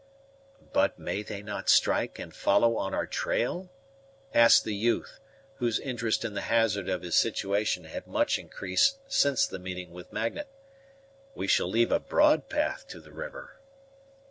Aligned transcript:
"But 0.73 0.97
may 0.97 1.21
they 1.21 1.43
not 1.43 1.69
strike 1.69 2.17
and 2.17 2.35
follow 2.35 2.75
on 2.75 2.91
our 2.91 3.05
trail?" 3.05 3.69
asked 4.33 4.63
the 4.63 4.73
youth, 4.73 5.19
whose 5.57 5.79
interest 5.79 6.25
in 6.25 6.33
the 6.33 6.41
hazard 6.41 6.89
of 6.89 7.03
his 7.03 7.15
situation 7.15 7.83
had 7.83 8.07
much 8.07 8.39
increased 8.39 8.97
since 9.07 9.45
the 9.45 9.59
meeting 9.59 9.91
with 9.91 10.11
Magnet. 10.11 10.47
"We 11.35 11.45
shall 11.45 11.69
leave 11.69 11.91
a 11.91 11.99
broad 11.99 12.49
path 12.49 12.87
to 12.87 12.99
the 12.99 13.11
river." 13.11 13.59